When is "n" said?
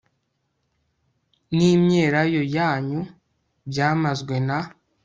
1.55-1.57